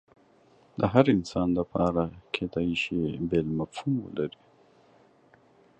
[0.79, 2.03] د هر انسان لپاره
[2.35, 4.41] کیدای شي بیل مفهوم ولري